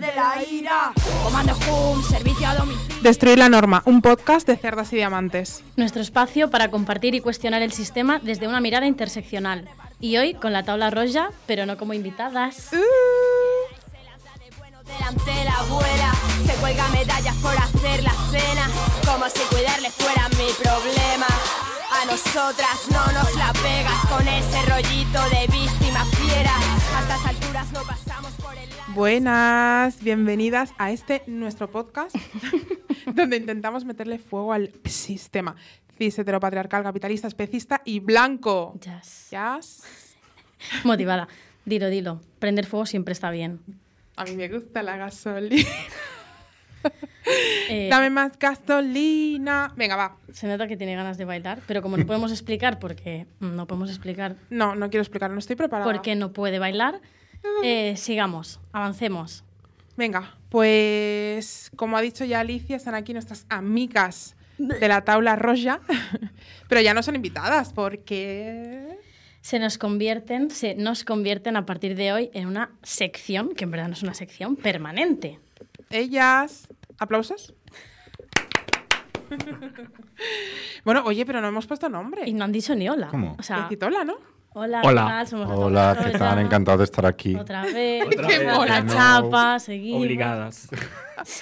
[0.00, 0.92] De la ira,
[1.24, 3.02] comando home, servicio a domicilio.
[3.02, 5.62] Destruir la norma, un podcast de cerdas y diamantes.
[5.76, 9.66] Nuestro espacio para compartir y cuestionar el sistema desde una mirada interseccional.
[9.98, 12.56] Y hoy con la tabla roja, pero no como invitadas.
[12.56, 16.12] Se lanza de bueno delante de la abuela.
[16.46, 18.68] Se cuelga medallas por hacer la cena.
[19.06, 21.26] Como si cuidarle fuera mi problema.
[21.98, 26.52] A nosotras no nos la pegas con ese rollito de víctima fiera.
[26.94, 28.68] A estas alturas no pasamos por el.
[28.94, 32.14] Buenas, bienvenidas a este nuestro podcast
[33.14, 35.56] donde intentamos meterle fuego al sistema
[35.96, 38.78] cis heteropatriarcal, capitalista, especista y blanco.
[38.84, 39.30] Yes.
[39.30, 40.16] Yes.
[40.84, 41.28] Motivada.
[41.64, 42.20] Dilo, dilo.
[42.38, 43.60] Prender fuego siempre está bien.
[44.16, 45.64] A mí me gusta la gasolina.
[47.68, 49.72] Eh, Dame más gasolina.
[49.76, 50.16] Venga, va.
[50.32, 53.90] Se nota que tiene ganas de bailar, pero como no podemos explicar porque no podemos
[53.90, 55.90] explicar No, no quiero explicar, no estoy preparada.
[55.90, 57.00] por qué no puede bailar,
[57.64, 59.42] eh, sigamos, avancemos.
[59.96, 65.80] Venga, pues como ha dicho ya Alicia, están aquí nuestras amigas de la tabla roja,
[66.68, 68.98] pero ya no son invitadas porque...
[69.40, 73.70] Se nos convierten, se nos convierten a partir de hoy en una sección, que en
[73.70, 75.38] verdad no es una sección permanente.
[75.90, 76.66] Ellas...
[76.98, 77.54] ¿Aplausos?
[80.84, 82.22] bueno, oye, pero no hemos puesto nombre.
[82.26, 83.08] Y no han dicho ni hola.
[83.08, 83.36] ¿Cómo?
[83.38, 84.14] O sea, Decitola, ¿no?
[84.58, 85.02] hola, Hola.
[85.02, 85.26] ¿qué tal?
[85.26, 86.38] Somos la Hola, ¿qué tal?
[86.38, 87.34] Encantado de estar aquí.
[87.34, 88.06] Otra vez.
[88.06, 88.46] Otra Qué vez.
[88.68, 88.92] La No.
[88.94, 90.00] chapa, seguimos.
[90.02, 90.68] Obligadas.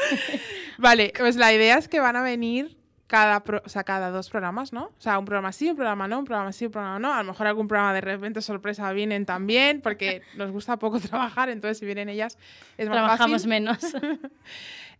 [0.78, 2.76] Vale, pues la idea es que van a venir
[3.06, 4.86] cada, pro- o sea, cada dos programas, ¿no?
[4.86, 7.12] O sea, un programa sí, un programa no, un programa sí, un programa no.
[7.14, 11.50] A lo mejor algún programa de repente sorpresa vienen también, porque nos gusta poco trabajar,
[11.50, 12.36] entonces si vienen ellas
[12.78, 13.48] es más Trabajamos fácil.
[13.50, 13.78] menos.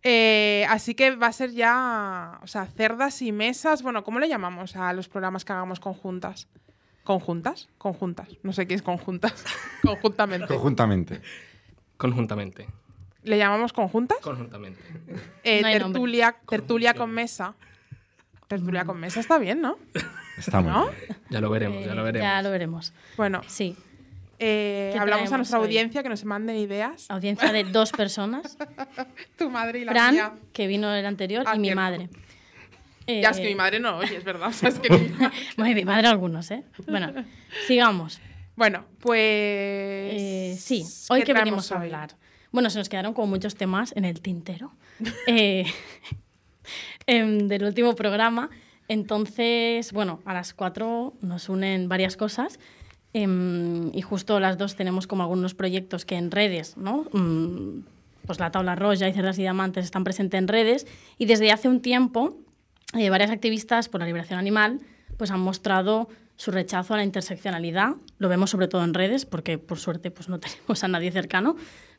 [0.03, 3.81] Eh, así que va a ser ya, o sea, cerdas y mesas.
[3.81, 6.47] Bueno, ¿cómo le llamamos a los programas que hagamos conjuntas?
[7.03, 7.69] ¿Conjuntas?
[7.77, 8.27] Conjuntas.
[8.43, 9.43] No sé qué es conjuntas.
[9.83, 10.47] Conjuntamente.
[10.47, 11.21] Conjuntamente.
[11.97, 12.67] Conjuntamente.
[13.23, 14.17] ¿Le llamamos conjuntas?
[14.21, 14.79] Conjuntamente.
[15.43, 17.55] Eh, No tertulia, tertulia con mesa.
[18.47, 19.79] Tertulia con mesa está bien, ¿no?
[20.37, 20.85] Está muy ¿No?
[20.89, 21.17] bien.
[21.31, 22.27] Ya lo veremos, ya lo Eh, veremos.
[22.27, 22.93] Ya lo veremos.
[23.17, 23.75] Bueno, Sí.
[24.39, 25.65] Eh, ¿Qué hablamos a nuestra hoy?
[25.65, 27.05] audiencia que nos manden ideas.
[27.09, 28.57] Audiencia de dos personas.
[29.37, 30.33] Tu madre y la Fran, mía.
[30.53, 31.81] que vino el anterior, Ah, y mi cierto.
[31.81, 32.09] madre.
[33.07, 34.47] Ya es que Eh, mi madre no oye, es verdad.
[34.49, 34.89] O sea, es que
[35.57, 36.63] Bueno, mi madre algunos, ¿eh?
[36.87, 37.13] Bueno,
[37.67, 38.19] sigamos.
[38.55, 39.19] Bueno, pues.
[39.19, 42.15] Eh, sí, hoy ¿qué que venimos a hablar.
[42.51, 44.71] Bueno, se nos quedaron como muchos temas en el tintero
[45.27, 45.65] eh,
[47.05, 48.49] em, del último programa.
[48.87, 52.59] Entonces, bueno, a las cuatro nos unen varias cosas.
[53.23, 57.05] Em, y justo las dos tenemos como algunos proyectos que en redes, ¿no?
[57.13, 57.83] Mm,
[58.25, 60.87] pues la tabla roja y cerdas y diamantes están presentes en redes.
[61.17, 62.37] Y desde hace un tiempo,
[62.93, 64.81] eh, varias activistas por la liberación animal
[65.17, 67.95] pues han mostrado su rechazo a la interseccionalidad.
[68.17, 71.55] Lo vemos sobre todo en redes, porque por suerte pues, no tenemos a nadie cercano,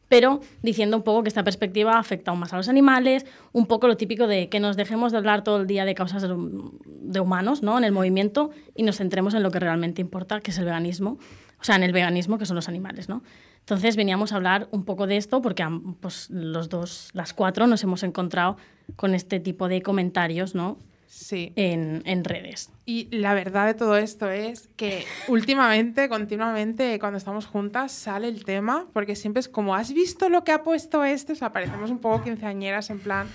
[0.08, 3.88] pero diciendo un poco que esta perspectiva afecta aún más a los animales, un poco
[3.88, 7.62] lo típico de que nos dejemos de hablar todo el día de causas de, humanos
[7.62, 7.78] ¿no?
[7.78, 11.18] en el movimiento y nos centremos en lo que realmente importa, que es el veganismo,
[11.60, 13.08] o sea, en el veganismo, que son los animales.
[13.08, 13.22] ¿no?
[13.60, 15.66] Entonces veníamos a hablar un poco de esto porque
[16.00, 18.56] pues, los dos, las cuatro, nos hemos encontrado
[18.94, 20.78] con este tipo de comentarios ¿no?
[21.06, 21.52] Sí.
[21.56, 22.70] en, en redes.
[22.84, 28.44] Y la verdad de todo esto es que últimamente, continuamente, cuando estamos juntas, sale el
[28.44, 31.32] tema, porque siempre es como, ¿has visto lo que ha puesto este?
[31.32, 33.28] O sea, parecemos un poco quinceañeras en plan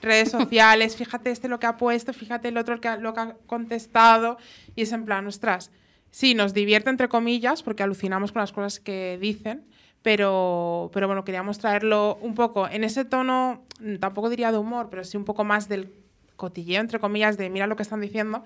[0.00, 3.14] redes sociales, fíjate este lo que ha puesto, fíjate el otro el que ha- lo
[3.14, 4.38] que ha contestado,
[4.76, 5.70] y es en plan, ostras,
[6.10, 9.64] sí, nos divierte entre comillas, porque alucinamos con las cosas que dicen,
[10.02, 13.64] pero, pero bueno, queríamos traerlo un poco en ese tono,
[14.00, 15.92] tampoco diría de humor, pero sí un poco más del
[16.38, 18.42] cotilleo, entre comillas, de mira lo que están diciendo.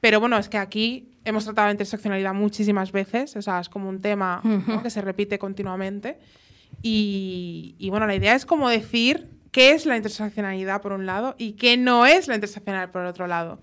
[0.00, 3.88] Pero bueno, es que aquí hemos tratado la interseccionalidad muchísimas veces, o sea, es como
[3.88, 4.42] un tema
[4.82, 6.18] que se repite continuamente.
[6.82, 11.34] Y, y bueno, la idea es como decir qué es la interseccionalidad por un lado
[11.38, 13.60] y qué no es la interseccionalidad por el otro lado.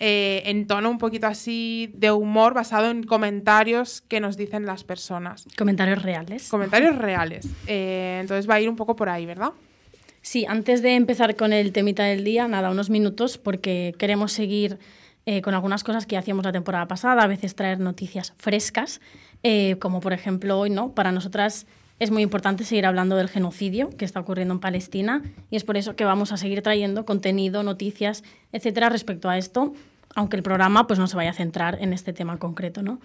[0.00, 4.84] Eh, en tono un poquito así de humor basado en comentarios que nos dicen las
[4.84, 5.44] personas.
[5.56, 6.48] Comentarios reales.
[6.48, 7.48] Comentarios reales.
[7.66, 9.50] Eh, entonces va a ir un poco por ahí, ¿verdad?
[10.28, 14.78] Sí, antes de empezar con el temita del día, nada, unos minutos, porque queremos seguir
[15.24, 19.00] eh, con algunas cosas que hacíamos la temporada pasada, a veces traer noticias frescas.
[19.42, 20.92] eh, como por ejemplo hoy, ¿no?
[20.92, 21.66] Para nosotras
[21.98, 25.78] es muy importante seguir hablando del genocidio que está ocurriendo en Palestina y es por
[25.78, 28.22] eso que vamos a seguir trayendo contenido, noticias,
[28.52, 29.72] etcétera, respecto a esto,
[30.14, 32.82] aunque el programa pues, no se vaya a centrar en este tema concreto.
[32.82, 33.00] ¿no?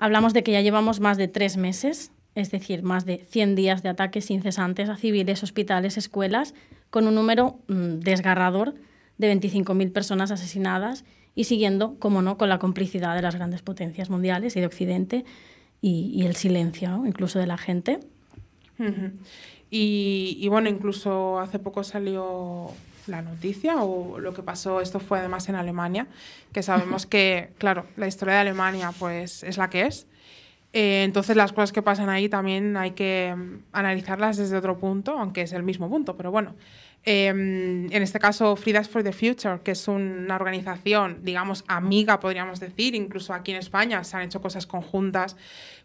[0.00, 3.82] Hablamos de que ya llevamos más de tres meses, es decir, más de 100 días
[3.82, 6.54] de ataques incesantes a civiles, hospitales, escuelas,
[6.90, 8.74] con un número mm, desgarrador
[9.18, 11.04] de 25.000 personas asesinadas
[11.34, 15.24] y siguiendo, como no, con la complicidad de las grandes potencias mundiales y de Occidente
[15.80, 17.06] y, y el silencio ¿no?
[17.06, 18.00] incluso de la gente.
[19.70, 22.70] Y, y bueno, incluso hace poco salió
[23.06, 26.06] la noticia o lo que pasó, esto fue además en Alemania,
[26.52, 30.06] que sabemos que, claro, la historia de Alemania pues es la que es.
[30.76, 35.16] Eh, entonces las cosas que pasan ahí también hay que mm, analizarlas desde otro punto,
[35.16, 36.56] aunque es el mismo punto, pero bueno.
[37.04, 42.58] Eh, en este caso, Fridays for the Future, que es una organización, digamos, amiga, podríamos
[42.58, 45.36] decir, incluso aquí en España se han hecho cosas conjuntas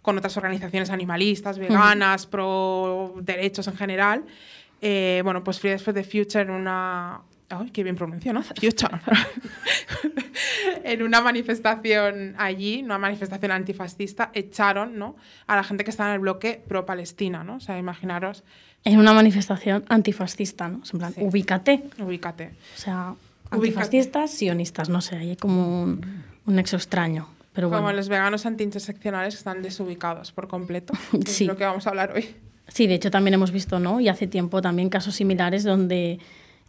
[0.02, 4.24] con otras organizaciones animalistas, veganas, pro derechos en general.
[4.82, 7.22] Eh, bueno, pues Fridays for the Future en una...
[7.50, 8.44] ¡Ay, qué bien pronuncio, ¿no?
[10.84, 15.16] En una manifestación allí, una manifestación antifascista, echaron ¿no?
[15.48, 17.56] a la gente que estaba en el bloque pro-Palestina, ¿no?
[17.56, 18.44] O sea, imaginaros,
[18.86, 20.82] En una manifestación antifascista, ¿no?
[20.92, 21.22] En plan, Sí.
[21.22, 21.84] ubícate.
[22.00, 22.52] ubícate.
[22.76, 23.56] O sea, Ubícate.
[23.56, 27.28] antifascistas, sionistas, no sé, hay como un, un nexo extraño.
[27.54, 27.84] Pero bueno.
[27.84, 30.94] Como los veganos antiinterseccionales que están desubicados por completo.
[31.26, 31.44] Sí.
[31.44, 32.36] Es lo que vamos a hablar hoy.
[32.70, 34.00] Sí, de hecho también hemos visto, ¿no?
[34.00, 36.20] Y hace tiempo también casos similares donde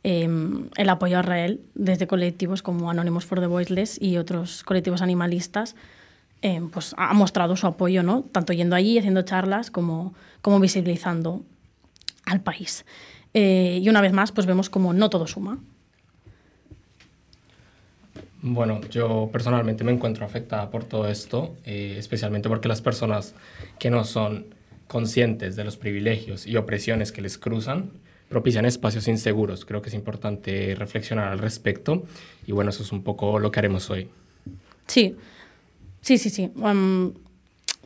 [0.04, 0.28] eh,
[0.76, 5.74] el apoyo a Israel desde colectivos como Anonymous for the Voiceless y otros colectivos animalistas
[6.42, 8.22] eh, pues ha mostrado su apoyo, ¿no?
[8.22, 11.42] Tanto yendo allí, haciendo charlas, como, como visibilizando
[12.24, 12.86] al país.
[13.34, 15.58] Eh, y una vez más, pues vemos como no todo suma.
[18.42, 23.34] Bueno, yo personalmente me encuentro afectada por todo esto, eh, especialmente porque las personas
[23.78, 24.46] que no son
[24.86, 27.90] conscientes de los privilegios y opresiones que les cruzan
[28.30, 29.66] propician espacios inseguros.
[29.66, 32.04] Creo que es importante reflexionar al respecto
[32.46, 34.08] y bueno, eso es un poco lo que haremos hoy.
[34.86, 35.16] Sí,
[36.00, 36.50] sí, sí, sí.
[36.56, 37.12] Um,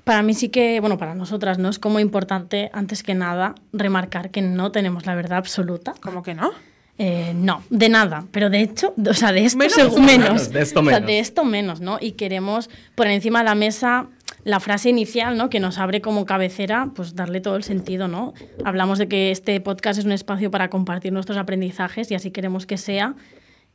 [0.04, 1.70] para mí sí que, bueno, para nosotras, ¿no?
[1.70, 5.94] Es como importante, antes que nada, remarcar que no tenemos la verdad absoluta.
[6.02, 6.52] ¿Cómo que no?
[6.98, 9.58] Eh, no, de nada, pero de hecho, o sea, de esto
[9.98, 10.52] Menos.
[10.52, 11.06] De esto O sea, menos.
[11.06, 11.98] de esto menos, ¿no?
[12.00, 14.06] Y queremos poner encima de la mesa
[14.44, 15.48] la frase inicial, ¿no?
[15.48, 18.34] Que nos abre como cabecera, pues darle todo el sentido, ¿no?
[18.64, 22.66] Hablamos de que este podcast es un espacio para compartir nuestros aprendizajes y así queremos
[22.66, 23.14] que sea,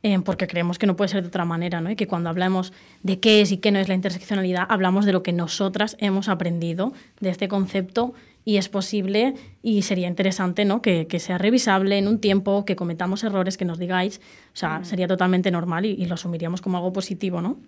[0.04, 1.90] eh, porque creemos que no puede ser de otra manera, ¿no?
[1.90, 2.72] Y que cuando hablamos
[3.02, 6.28] de qué es y qué no es la interseccionalidad, hablamos de lo que nosotras hemos
[6.28, 8.14] aprendido de este concepto
[8.44, 10.80] y es posible y sería interesante ¿no?
[10.80, 14.20] que, que sea revisable en un tiempo, que cometamos errores, que nos digáis.
[14.54, 17.58] O sea, sería totalmente normal y, y lo asumiríamos como algo positivo, ¿no?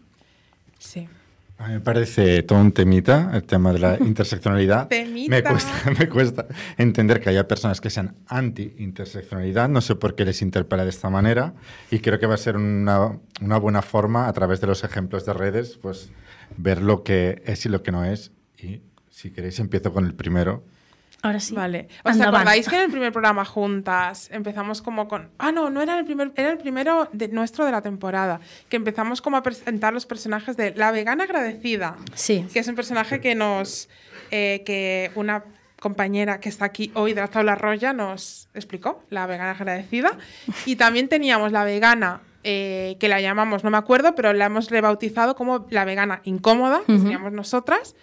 [0.79, 1.07] Sí.
[1.59, 4.89] A mí me parece todo un temita, el tema de la interseccionalidad.
[4.89, 5.31] Temita.
[5.31, 6.47] Me cuesta, me cuesta
[6.77, 9.69] entender que haya personas que sean anti-interseccionalidad.
[9.69, 11.55] No sé por qué les interpela de esta manera.
[11.91, 15.25] Y creo que va a ser una, una buena forma, a través de los ejemplos
[15.25, 16.11] de redes, pues
[16.57, 18.33] ver lo que es y lo que no es.
[18.59, 20.65] Y si queréis, empiezo con el primero.
[21.23, 21.55] Ahora sí.
[21.55, 21.89] Vale.
[22.05, 22.39] ¿Os Anda, va.
[22.41, 25.31] acordáis que en el primer programa juntas empezamos como con...
[25.39, 28.77] Ah, no, no era el primer, era el primero de nuestro de la temporada, que
[28.77, 32.45] empezamos como a presentar los personajes de La Vegana Agradecida, Sí.
[32.53, 33.89] que es un personaje que nos...
[34.33, 35.45] eh, que una
[35.81, 40.19] compañera que está aquí hoy de la tabla roya nos explicó, La Vegana Agradecida.
[40.67, 42.21] Y también teníamos La Vegana...
[42.45, 46.81] eh, que la llamamos, no me acuerdo, pero la hemos rebautizado como la vegana incómoda,
[46.85, 47.03] que Ujú.
[47.03, 47.95] seríamos nosotras.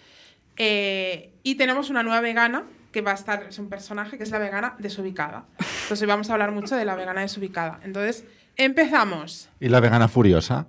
[0.56, 4.30] Eh, y tenemos una nueva vegana que va a estar, es un personaje que es
[4.30, 5.44] la vegana desubicada.
[5.58, 7.80] Entonces hoy vamos a hablar mucho de la vegana desubicada.
[7.84, 8.24] Entonces,
[8.56, 9.48] empezamos.
[9.60, 10.66] ¿Y la vegana furiosa?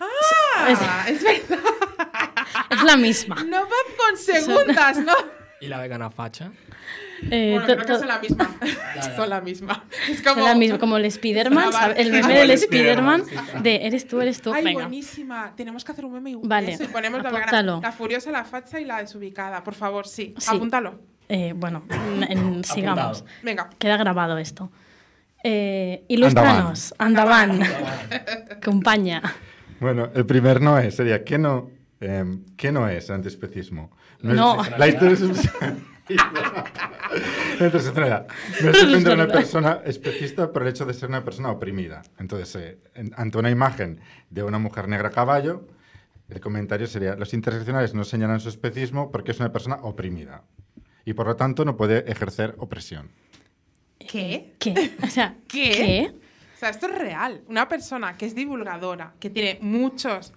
[0.00, 1.60] Ah, es verdad.
[2.70, 3.36] Es la misma.
[3.44, 3.68] No va
[3.98, 5.12] con segundas, ¿no?
[5.60, 6.50] ¿Y la vegana facha?
[7.30, 8.54] Eh, Bueno, creo que son la misma.
[9.16, 9.84] son la misma.
[10.10, 10.40] Es como...
[10.40, 13.24] es la misma, como el Spiderman, Ah, el Ah, meme del bueno, Spiderman
[13.62, 14.52] de eres tú, eres tú.
[14.52, 14.80] Ay, Venga.
[14.82, 15.52] buenísima.
[15.56, 16.48] Tenemos que hacer un meme igual.
[16.48, 19.64] Vale, Eso, y ponemos la, vegana, la furiosa, la facha y la desubicada.
[19.64, 20.34] Por favor, sí.
[20.38, 20.54] Sí.
[20.54, 21.00] Apúntalo.
[21.28, 23.20] Eh, bueno, en- en- sigamos.
[23.20, 23.26] Apuntado.
[23.42, 23.70] Venga.
[23.78, 24.70] Queda grabado esto.
[25.42, 27.60] Eh, ilústranos, andaban,
[28.64, 29.20] compañía.
[29.80, 32.24] Bueno, el primer no es, sería, ¿qué no, eh,
[32.56, 33.90] ¿qué no es antiespecismo?
[34.22, 34.62] No.
[34.64, 35.76] es- la interseccionalidad.
[37.58, 38.26] La interseccionalidad.
[38.62, 42.02] No es defender a una persona especista por el hecho de ser una persona oprimida.
[42.18, 44.00] Entonces, eh, en- ante una imagen
[44.30, 45.66] de una mujer negra a caballo,
[46.28, 50.42] el comentario sería, los interseccionales no señalan su especismo porque es una persona oprimida.
[51.04, 53.10] Y por lo tanto no puede ejercer opresión.
[53.98, 54.54] ¿Qué?
[54.58, 54.92] ¿Qué?
[55.02, 55.70] O sea, ¿Qué?
[55.70, 56.12] ¿qué?
[56.54, 57.42] O sea, esto es real.
[57.48, 60.32] Una persona que es divulgadora, que tiene muchos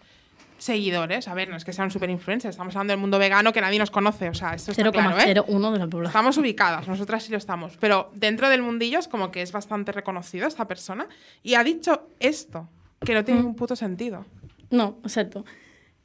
[0.57, 1.27] seguidores.
[1.27, 3.77] A ver, no es que sean super influencers, estamos hablando del mundo vegano que nadie
[3.79, 4.29] nos conoce.
[4.29, 5.35] O sea, esto está claro, ¿eh?
[5.35, 6.05] 0,01 de la población.
[6.07, 7.77] Estamos ubicadas, nosotras sí lo estamos.
[7.79, 11.07] Pero dentro del mundillo es como que es bastante reconocido esta persona.
[11.43, 12.67] Y ha dicho esto,
[13.01, 13.43] que no tiene Mm.
[13.43, 14.25] ningún puto sentido.
[14.71, 15.45] No, exacto.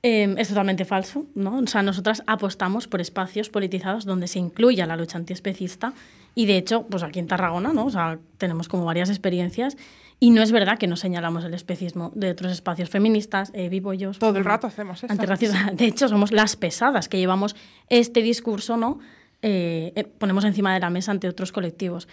[0.02, 1.58] Eh, es totalmente falso, ¿no?
[1.58, 5.92] O sea, nosotras apostamos por espacios politizados donde se incluya la lucha antiespecista
[6.34, 7.84] y de hecho, pues aquí en Tarragona, ¿no?
[7.86, 9.76] O sea, tenemos como varias experiencias
[10.18, 14.18] y no es verdad que no señalamos el especismo de otros espacios feministas, eh, vivoyos.
[14.18, 15.12] Todo el rato hacemos eso.
[15.12, 15.76] antirracistas.
[15.76, 17.56] De hecho, somos las pesadas que llevamos
[17.88, 19.00] este discurso, ¿no?
[19.42, 22.06] Eh, eh, ponemos encima de la mesa ante otros colectivos.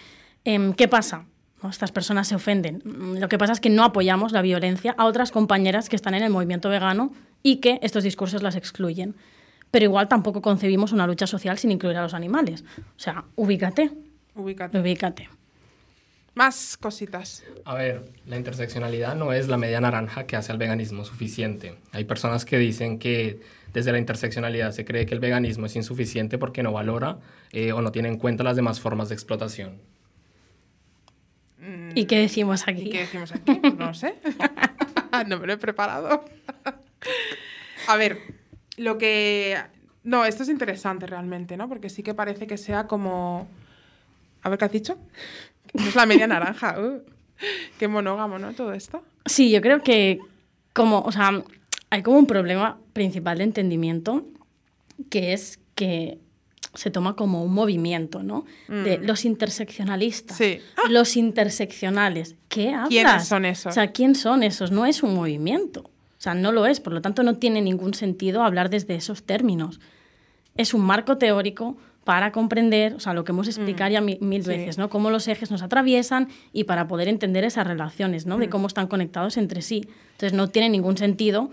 [0.43, 1.25] Em, ¿Qué pasa?
[1.62, 1.69] ¿No?
[1.69, 2.81] Estas personas se ofenden.
[2.84, 6.15] Mm, Lo que pasa es que no apoyamos la violencia a otras compañeras que están
[6.15, 7.12] en el movimiento vegano
[7.43, 9.15] y que estos discursos las excluyen.
[9.72, 12.63] Pero igual tampoco concebimos una lucha social sin incluir a los animales.
[12.79, 13.91] O sea, ubícate,
[14.36, 14.79] Ubícate.
[14.79, 15.29] ubícate.
[16.36, 17.43] Más cositas.
[17.65, 21.75] A ver, la interseccionalidad no es la media naranja que hace al veganismo suficiente.
[21.91, 23.41] Hay personas que dicen que
[23.74, 27.19] desde la interseccionalidad se cree que el veganismo es insuficiente porque no valora
[27.51, 29.81] eh, o no tiene en cuenta las demás formas de explotación.
[31.93, 32.84] ¿Y qué decimos aquí?
[32.84, 33.55] ¿Y qué decimos aquí?
[33.55, 34.15] Pues no sé.
[35.27, 36.24] no me lo he preparado.
[37.88, 38.20] A ver,
[38.77, 39.58] lo que...
[40.03, 41.68] No, esto es interesante realmente, ¿no?
[41.70, 43.48] Porque sí que parece que sea como...
[44.41, 44.98] A ver, ¿qué has dicho?
[45.74, 46.79] Es la media naranja.
[46.82, 47.01] uh.
[47.77, 48.53] Qué monógamo, ¿no?
[48.53, 49.03] Todo esto.
[49.25, 50.20] Sí, yo creo que
[50.74, 51.44] como, o sea,
[51.89, 54.25] hay como un problema principal de entendimiento
[55.10, 56.18] que es que
[56.74, 58.46] se toma como un movimiento, ¿no?
[58.68, 60.44] De los interseccionalistas, Mm.
[60.44, 60.60] Sí.
[60.89, 62.36] los interseccionales.
[62.50, 62.89] ¿Qué hablas?
[62.89, 63.72] ¿Quiénes son esos?
[63.72, 64.72] O sea, ¿quién son esos?
[64.72, 65.89] No es un movimiento.
[66.19, 66.79] O sea, no lo es.
[66.81, 69.79] Por lo tanto, no tiene ningún sentido hablar desde esos términos.
[70.57, 74.41] Es un marco teórico para comprender, o sea, lo que hemos explicado ya mi- mil
[74.41, 74.43] Mm.
[74.43, 74.49] sí.
[74.49, 74.89] veces, ¿no?
[74.89, 78.38] Cómo los ejes nos atraviesan y para poder entender esas relaciones, ¿no?
[78.38, 78.39] Mm.
[78.41, 79.88] De cómo están conectados entre sí.
[80.13, 81.51] Entonces, no tiene ningún sentido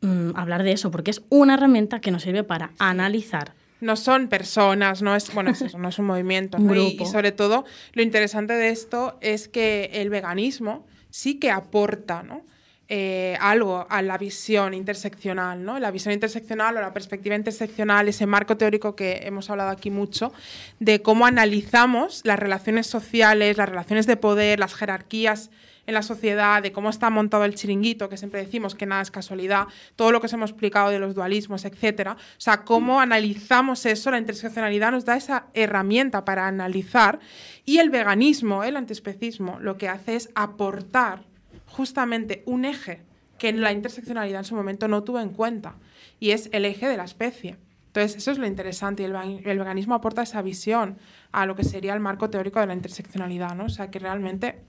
[0.00, 3.54] mm, hablar de eso, porque es una herramienta que nos sirve para analizar.
[3.80, 6.56] No son personas, no es, bueno, es eso, no es un movimiento.
[6.58, 6.64] ¿no?
[6.72, 7.02] Y- grupo.
[7.04, 12.42] Y, sobre todo, lo interesante de esto es que el veganismo sí que aporta, ¿no?
[12.90, 15.78] Eh, algo a la visión interseccional, ¿no?
[15.78, 20.32] La visión interseccional o la perspectiva interseccional, ese marco teórico que hemos hablado aquí mucho,
[20.80, 25.50] de cómo analizamos las relaciones sociales, las relaciones de poder, las jerarquías
[25.86, 29.10] en la sociedad, de cómo está montado el chiringuito, que siempre decimos que nada es
[29.10, 32.12] casualidad, todo lo que os hemos explicado de los dualismos, etcétera.
[32.12, 37.18] O sea, cómo analizamos eso, la interseccionalidad nos da esa herramienta para analizar
[37.66, 41.24] y el veganismo, el antiespecismo, lo que hace es aportar
[41.68, 43.02] justamente un eje
[43.38, 45.76] que en la interseccionalidad en su momento no tuvo en cuenta
[46.20, 47.56] y es el eje de la especie.
[47.86, 50.98] Entonces, eso es lo interesante y el, el veganismo aporta esa visión
[51.32, 53.64] a lo que sería el marco teórico de la interseccionalidad, ¿no?
[53.64, 54.60] O sea, que realmente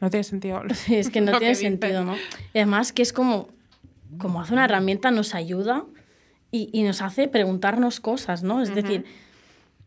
[0.00, 0.62] no tiene sentido.
[0.74, 2.14] Sí, es que no tiene sentido, ¿no?
[2.52, 3.48] Y además que es como,
[4.18, 5.84] como hace una herramienta, nos ayuda
[6.50, 8.62] y, y nos hace preguntarnos cosas, ¿no?
[8.62, 9.04] Es decir,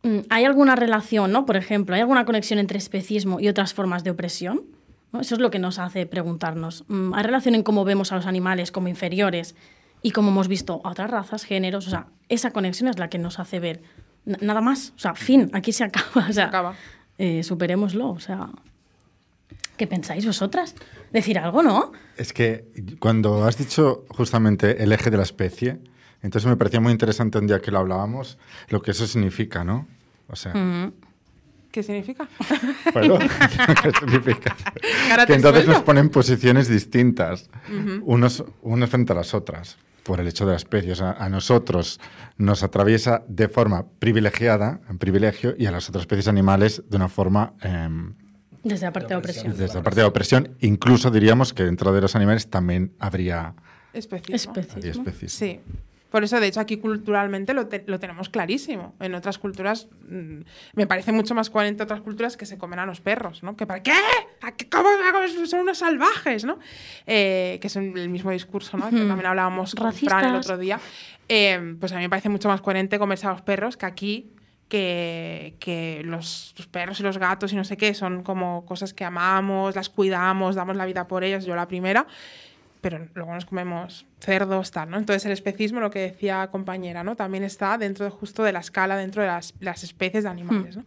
[0.03, 1.45] mm, ¿hay alguna relación, ¿no?
[1.45, 4.76] Por ejemplo, ¿hay alguna conexión entre especismo y otras formas de opresión?
[5.17, 5.21] ¿No?
[5.21, 6.86] Eso es lo que nos hace preguntarnos.
[6.88, 9.55] Mm, ¿Hay relación en cómo vemos a los animales como inferiores
[10.01, 11.88] y cómo hemos visto a otras razas, géneros?
[11.88, 13.81] O sea, esa conexión es la que nos hace ver.
[14.25, 14.93] N- nada más.
[14.95, 16.27] O sea, fin, aquí se acaba.
[16.29, 16.75] O sea, acaba.
[17.17, 18.09] eh, superémoslo.
[18.09, 18.50] O sea,
[19.77, 20.75] ¿qué pensáis vosotras?
[21.12, 21.91] Decir algo, ¿no?
[22.17, 22.65] Es que
[23.00, 25.79] cuando has dicho justamente el eje de la especie,
[26.21, 28.38] entonces me parecía muy interesante un día que lo hablábamos,
[28.69, 29.88] lo que eso significa, ¿no?
[30.27, 30.53] O sea.
[31.77, 32.27] ¿Qué significa?
[32.96, 33.19] bueno,
[33.84, 34.55] ¿qué significa?
[35.27, 37.51] Que entonces nos ponen posiciones distintas,
[38.03, 40.91] unos, unos frente a las otras, por el hecho de la especie.
[40.93, 42.00] O sea, a nosotros
[42.38, 47.10] nos atraviesa de forma privilegiada, en privilegio, y a las otras especies animales de una
[47.10, 47.53] forma...
[47.62, 48.15] em,
[48.63, 49.46] Desde la parte de opresión.
[49.46, 49.67] opresión.
[49.67, 53.53] desde la parte de opresión, incluso diríamos que dentro de los animales también habría,
[53.93, 54.50] Especismo.
[54.53, 55.03] habría Especismo.
[55.03, 55.31] especies.
[55.31, 55.60] Sí.
[56.09, 58.95] Por eso, de hecho, aquí culturalmente lo, te- lo tenemos clarísimo.
[58.99, 60.39] En otras culturas, mm,
[60.73, 63.55] me parece mucho más coherente otras culturas que se comen a los perros, ¿no?
[63.57, 63.91] Que para qué?
[64.41, 64.87] ¿A qué ¿Cómo
[65.45, 66.59] son unos salvajes, ¿no?
[67.05, 68.89] Eh, que es el mismo discurso, ¿no?
[68.89, 69.07] Que Ujú.
[69.07, 70.45] también hablábamos con Fran el Racistas.
[70.45, 70.79] otro día.
[71.29, 74.31] Eh, pues a mí me parece mucho más coherente comerse a los perros que aquí
[74.69, 78.93] que, que los, los perros y los gatos y no sé qué son como cosas
[78.93, 82.05] que amamos, las cuidamos, damos la vida por ellas, yo la primera,
[82.89, 84.98] pero luego nos comemos cerdos, tal, ¿no?
[84.98, 87.15] Entonces el especismo, lo que decía compañera, ¿no?
[87.15, 90.77] También está dentro de, justo de la escala, dentro de las, las especies de animales,
[90.77, 90.86] ¿no?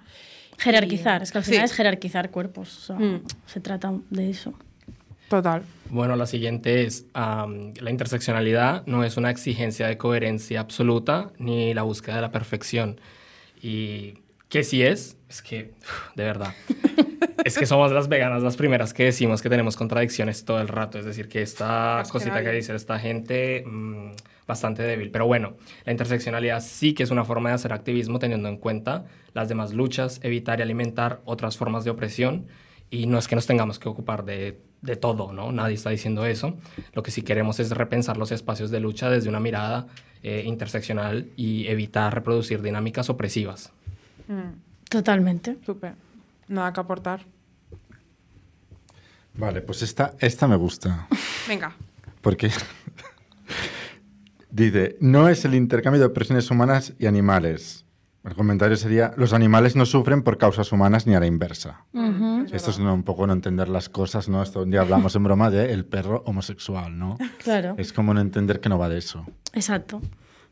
[0.59, 1.51] Jerarquizar, Y- es que al sí.
[1.53, 2.77] final es jerarquizar cuerpos.
[2.79, 3.23] o sea, Mm.
[3.47, 4.55] Se trata de eso.
[5.29, 5.63] Total.
[5.91, 11.83] Bueno, la siguiente es, la interseccionalidad no es una exigencia de coherencia absoluta ni la
[11.83, 13.01] búsqueda de la perfección.
[13.63, 14.15] Y
[14.51, 15.71] Que sí es, es que,
[16.17, 16.53] de verdad,
[17.45, 20.99] es que somos las veganas las primeras que decimos que tenemos contradicciones todo el rato.
[20.99, 22.57] Es decir, que esta que cosita que nadie.
[22.57, 24.11] dice esta gente, mm,
[24.49, 25.13] bastante débil.
[25.13, 25.55] Pero bueno,
[25.85, 29.73] la interseccionalidad sí que es una forma de hacer activismo teniendo en cuenta las demás
[29.73, 32.49] luchas, evitar y alimentar otras formas de opresión.
[32.91, 35.53] Y no es que nos tengamos que ocupar de, de todo, ¿no?
[35.53, 36.57] Nadie está diciendo eso.
[36.93, 39.87] Lo que sí queremos es repensar los espacios de lucha desde una mirada
[40.23, 43.73] eh, interseccional y evitar reproducir dinámicas opresivas.
[44.31, 44.53] Mm,
[44.89, 45.59] Totalmente.
[45.67, 45.95] súper.
[46.49, 47.25] Nada que aportar.
[49.35, 51.07] Vale, pues esta, esta me gusta.
[51.49, 51.75] Venga.
[52.21, 52.51] Porque
[54.51, 57.85] dice, no es el intercambio de opresiones humanas y animales.
[58.23, 61.87] El comentario sería, los animales no sufren por causas humanas ni a la inversa.
[62.53, 64.43] Esto es no- un poco no entender las cosas, ¿no?
[64.43, 67.17] Esto un día hablamos en broma de el perro homosexual, ¿no?
[67.43, 69.25] Claro, Es como no entender que no va de eso.
[69.55, 70.03] exacto.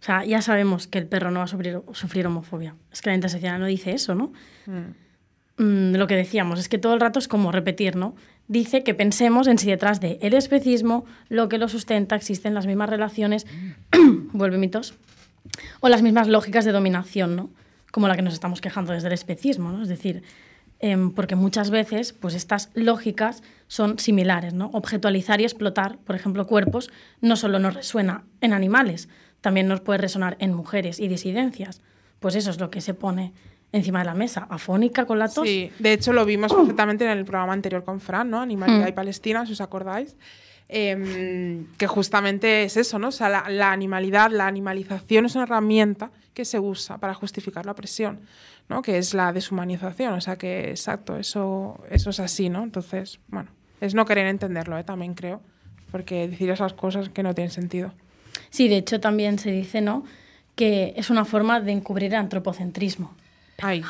[0.00, 2.76] O sea, ya sabemos que el perro no va a sufrir, sufrir homofobia.
[2.92, 4.32] Es que la interseccional no dice eso, ¿no?
[4.66, 4.92] Mm,
[5.58, 8.14] Mm, lo que decíamos, es que todo el rato es como repetir, ¿no?
[8.46, 12.66] Dice que pensemos en si detrás de el especismo, lo que lo sustenta, existen las
[12.66, 13.44] mismas relaciones,
[14.32, 14.94] vuelve mitos,
[15.80, 17.50] o las mismas lógicas de dominación, ¿no?
[17.90, 19.82] Como la que nos estamos quejando desde el especismo, ¿no?
[19.82, 20.22] Es decir,
[20.78, 24.70] em, porque muchas veces, pues estas lógicas son similares, ¿no?
[24.72, 26.88] Objetualizar y explotar, por ejemplo, cuerpos,
[27.20, 29.08] no solo nos resuena en animales,
[29.40, 31.80] también nos puede resonar en mujeres y disidencias.
[32.20, 33.32] Pues eso es lo que se pone
[33.72, 35.46] encima de la mesa, afónica con la tos.
[35.46, 38.40] Sí, de hecho lo vimos perfectamente en el programa anterior con Fran, ¿no?
[38.40, 40.16] Animalidad y Palestina, si os acordáis.
[40.70, 43.08] Em, que justamente es eso, ¿no?
[43.08, 47.64] O sea, la, la animalidad, la animalización es una herramienta que se usa para justificar
[47.64, 48.20] la opresión,
[48.68, 48.82] ¿no?
[48.82, 52.62] Que es la deshumanización, o sea que, exacto, eso, eso es así, ¿no?
[52.62, 54.84] Entonces, bueno, es no querer entenderlo, ¿eh?
[54.84, 55.40] También creo,
[55.90, 57.94] porque decir esas cosas que no tienen sentido.
[58.50, 60.04] Sí, de hecho también se dice, ¿no?
[60.54, 63.14] Que es una forma de encubrir el antropocentrismo.
[63.58, 63.82] Ay,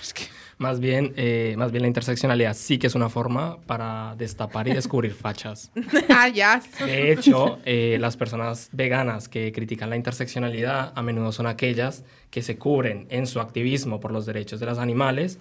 [0.00, 0.22] es que...
[0.58, 4.72] Más bien, eh, más bien la interseccionalidad sí que es una forma para destapar y
[4.74, 5.72] descubrir fachas.
[6.08, 6.62] ah, ya.
[6.84, 12.42] De hecho, eh, las personas veganas que critican la interseccionalidad a menudo son aquellas que
[12.42, 15.40] se cubren en su activismo por los derechos de los animales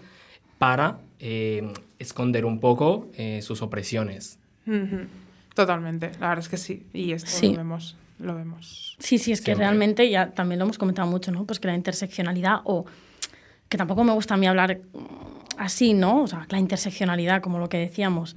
[0.58, 4.40] para eh, esconder un poco eh, sus opresiones.
[5.54, 6.84] Totalmente, la verdad es que sí.
[6.94, 7.50] Y esto Sí.
[7.52, 8.96] lo vemos, lo vemos.
[9.00, 9.66] Sí, sí, es que Siempre.
[9.66, 11.46] realmente ya también lo hemos comentado mucho, ¿no?
[11.46, 12.86] Pues que la interseccionalidad o
[13.70, 14.98] que tampoco me gusta a mí hablar mm,
[15.58, 16.24] así, ¿no?
[16.24, 18.36] O sea, la interseccionalidad, como lo que decíamos,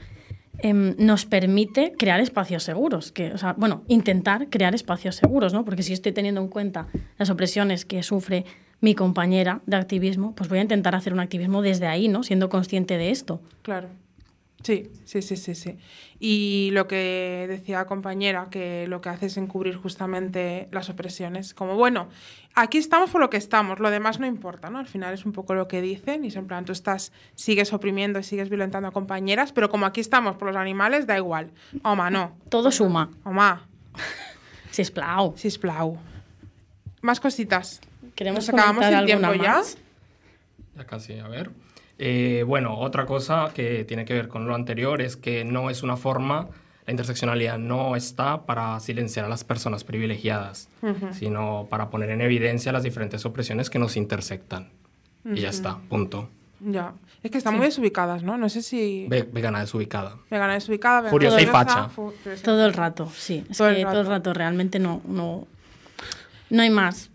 [0.58, 5.64] em, nos permite crear espacios seguros, que, o sea, bueno, intentar crear espacios seguros, ¿no?
[5.64, 6.86] Porque si estoy teniendo en cuenta
[7.18, 8.44] las opresiones que sufre
[8.80, 12.22] mi compañera de activismo, pues voy a intentar hacer un activismo desde ahí, ¿no?
[12.22, 13.40] Siendo consciente de esto.
[13.62, 13.88] Claro.
[14.64, 15.78] Sí, sí, sí, sí, sí.
[16.18, 21.52] Y lo que decía la compañera, que lo que hace es encubrir justamente las opresiones.
[21.52, 22.08] Como, bueno,
[22.54, 24.78] aquí estamos por lo que estamos, lo demás no importa, ¿no?
[24.78, 27.74] Al final es un poco lo que dicen y es en plan, tú estás, sigues
[27.74, 31.50] oprimiendo y sigues violentando a compañeras, pero como aquí estamos por los animales, da igual.
[31.82, 32.34] Oma, no.
[32.48, 33.10] Todo suma.
[33.22, 33.68] Oma,
[34.70, 35.36] Sisplau.
[35.36, 35.98] sisplau.
[37.02, 37.82] Más cositas.
[38.14, 39.60] ¿Queremos Nos acabamos el tiempo ya.
[40.74, 41.50] Ya casi, a ver.
[41.98, 45.82] Eh, bueno, otra cosa que tiene que ver con lo anterior es que no es
[45.82, 46.48] una forma,
[46.86, 50.68] la interseccionalidad no está para silenciar a las personas privilegiadas,
[51.12, 54.70] sino para poner en evidencia las diferentes opresiones que nos intersectan.
[55.24, 56.28] Y ya está, punto.
[56.60, 56.92] Ya.
[57.22, 58.36] Es que están muy desubicadas, ¿no?
[58.36, 59.06] No sé si...
[59.08, 60.16] Ve- vegana desubicada.
[60.30, 61.88] Vegana desubicada, vegana Furiosa y facha.
[62.42, 63.44] Todo el rato, sí.
[63.48, 64.10] Es Todo el que todo el rato.
[64.10, 65.46] rato realmente no, no,
[66.50, 67.10] no hay más.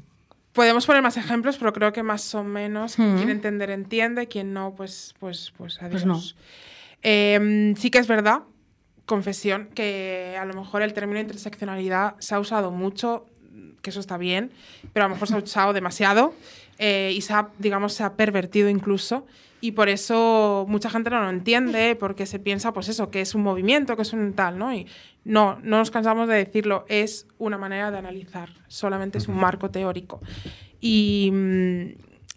[0.60, 3.18] Podemos poner más ejemplos, pero creo que más o menos quien Ujú.
[3.20, 6.04] quiere entender entiende, quien no, pues, pues, pues adiós.
[6.04, 6.22] Pues no.
[7.02, 8.42] Eh, sí que es verdad,
[9.06, 13.26] confesión, que a lo mejor el término interseccionalidad se ha usado mucho,
[13.82, 14.52] que eso está bien,
[14.92, 16.34] pero a lo mejor se ha usado demasiado
[16.80, 19.28] eh, y se ha, digamos, se ha pervertido incluso.
[19.62, 23.36] Y por eso mucha gente no lo entiende, porque se piensa, pues eso, que es
[23.36, 24.74] un movimiento, que es un tal, ¿no?
[24.74, 24.88] Y
[25.26, 29.70] no, no nos cansamos de decirlo, es una manera de analizar, solamente es un marco
[29.70, 30.22] teórico.
[30.80, 31.86] Y, mm,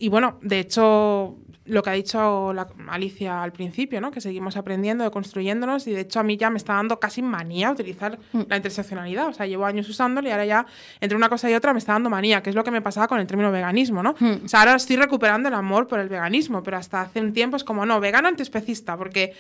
[0.01, 4.11] y bueno, de hecho, lo que ha dicho la- Alicia al principio, ¿no?
[4.11, 7.71] Que seguimos aprendiendo, construyéndonos, y de hecho a mí ya me está dando casi manía
[7.71, 9.29] utilizar la interseccionalidad.
[9.29, 10.67] O sea, llevo años usándolo y ahora ya,
[11.01, 13.07] entre una cosa y otra, me está dando manía, que es lo que me pasaba
[13.07, 14.15] con el término veganismo, ¿no?
[14.45, 17.57] O sea, ahora estoy recuperando el amor por el veganismo, pero hasta hace un tiempo
[17.57, 19.35] es como, no, vegano antiespecista, porque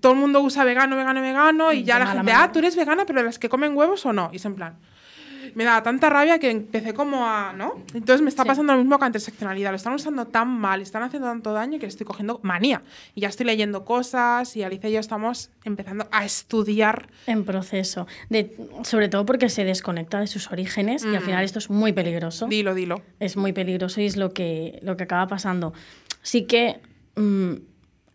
[0.00, 2.58] todo el mundo usa vegano, vegano, vegano, y ya De la mala gente, ah, tú
[2.58, 4.30] eres vegana, pero las que comen huevos o no.
[4.32, 4.78] Y es en plan,
[5.54, 7.74] me daba tanta rabia que empecé como a, ¿no?
[7.94, 8.48] Entonces me está Sí.
[8.48, 9.70] pasando lo mismo con la interseccionalidad.
[9.70, 12.82] Lo están usando tan mal, están haciendo tanto daño que estoy cogiendo manía.
[13.14, 17.08] Y ya estoy leyendo cosas y Alicia y yo estamos empezando a estudiar.
[17.26, 18.06] En proceso.
[18.30, 21.92] De, sobre todo porque se desconecta de sus orígenes y al final esto es muy
[21.92, 22.46] peligroso.
[22.46, 23.02] Dilo, dilo.
[23.20, 25.72] Es muy peligroso y es lo que, lo que acaba pasando.
[26.22, 26.80] sí que
[27.16, 27.54] mm,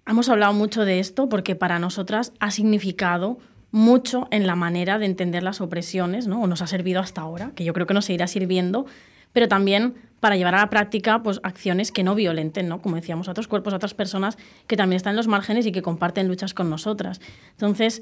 [0.08, 3.38] hemos hablado mucho de esto porque para nosotras ha significado
[3.72, 6.42] mucho en la manera de entender las opresiones, ¿no?
[6.42, 8.86] O nos ha servido hasta ahora, que yo creo que nos seguirá sirviendo,
[9.34, 12.82] pero también para llevar a la práctica pues, acciones que no violenten, ¿no?
[12.82, 15.72] Como decíamos, a otros cuerpos, a otras personas que también están en los márgenes y
[15.72, 17.22] que comparten luchas con nosotras.
[17.52, 18.02] Entonces,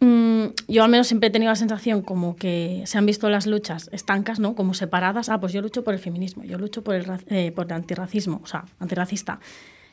[0.00, 3.46] mm, yo al menos siempre he tenido la sensación como que se han visto las
[3.46, 4.54] luchas estancas, ¿no?
[4.54, 5.30] Como separadas.
[5.30, 8.40] Ah, pues yo lucho por el feminismo, yo lucho por el, eh, por el antirracismo,
[8.44, 9.40] o sea, antirracista.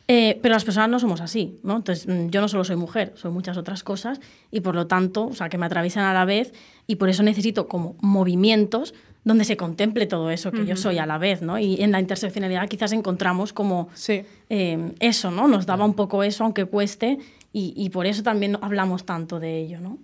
[0.07, 1.77] Eh, pero las personas no somos así, ¿no?
[1.77, 4.19] Entonces, mm, yo no solo soy mujer, soy muchas otras cosas
[4.51, 6.53] y por lo tanto, o sea, que me atraviesan a la vez
[6.85, 11.07] y por eso necesito como movimientos donde se contemple todo eso que yo soy a
[11.07, 11.57] la vez, ¿no?
[11.57, 14.21] Y en la interseccionalidad quizás encontramos como Sí.
[14.49, 15.47] eh, eso, ¿no?
[15.47, 17.17] Nos daba un poco eso, aunque cueste,
[17.51, 19.97] y, y por eso también hablamos tanto de ello, ¿no?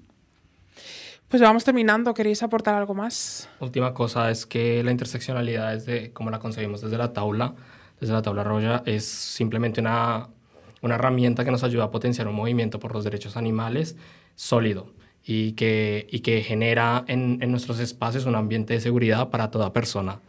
[1.27, 2.13] Pues vamos terminando.
[2.15, 3.47] ¿Queréis aportar algo más?
[3.59, 7.53] Última cosa es que la interseccionalidad, desde, como la concebimos desde la tabla,
[8.01, 10.27] desde la tabla roya, es simplemente una,
[10.81, 13.95] una herramienta que nos ayuda a potenciar un movimiento por los derechos animales
[14.35, 14.91] sólido
[15.23, 19.71] y que, y que genera en, en nuestros espacios un ambiente de seguridad para toda
[19.71, 20.19] persona.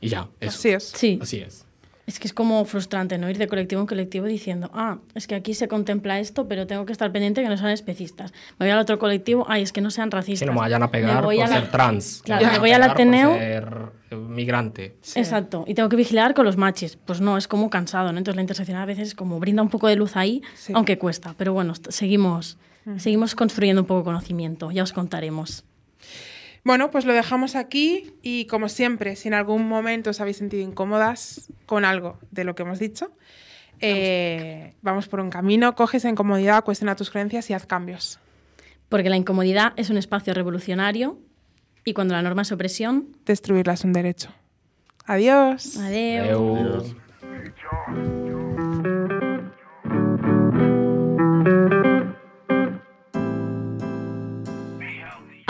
[0.00, 0.58] Y ya, eso.
[0.58, 0.84] Así es.
[0.84, 1.65] Sí, Así es.
[2.06, 3.28] Es que es como frustrante, ¿no?
[3.28, 6.86] Ir de colectivo en colectivo diciendo, ah, es que aquí se contempla esto, pero tengo
[6.86, 8.32] que estar pendiente que no sean especistas.
[8.58, 10.38] Me voy al otro colectivo, ay, es que no sean racistas.
[10.40, 12.22] Si no me vayan a pegar por voy a la- ser trans.
[12.24, 13.34] Claro, me voy al por Ateneo.
[13.34, 13.72] ser
[14.10, 14.96] eh, migrante.
[15.02, 15.18] Sí.
[15.18, 16.96] Exacto, y tengo que vigilar con los machis.
[16.96, 18.18] Pues no, es como cansado, ¿no?
[18.18, 20.72] Entonces la intersección a veces como brinda un poco de luz ahí, Sí.
[20.76, 21.34] aunque cuesta.
[21.36, 22.56] Pero bueno, seguimos,
[22.98, 25.64] seguimos construyendo un poco de conocimiento, ya os contaremos.
[26.66, 30.64] Bueno, pues lo dejamos aquí y como siempre, si en algún momento os habéis sentido
[30.64, 33.12] incómodas con algo de lo que hemos dicho,
[33.78, 38.18] eh, vamos por un camino, coge esa incomodidad, cuestiona tus creencias y haz cambios.
[38.88, 41.20] Porque la incomodidad es un espacio revolucionario
[41.84, 44.30] y cuando la norma es opresión, Destruirla es un derecho.
[45.04, 45.76] Adiós.
[45.76, 46.96] adiós.
[47.86, 48.25] Adeu.